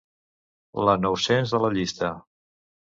La 0.89 0.97
nou-cents 1.05 1.55
de 1.57 1.63
la 1.67 1.73
llista. 1.79 2.15